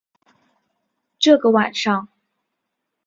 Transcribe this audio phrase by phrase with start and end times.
[1.19, 2.07] 这个晚上